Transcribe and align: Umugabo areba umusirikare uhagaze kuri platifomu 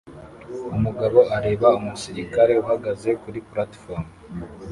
Umugabo 0.75 1.19
areba 1.37 1.67
umusirikare 1.79 2.53
uhagaze 2.63 3.09
kuri 3.21 3.39
platifomu 3.49 4.07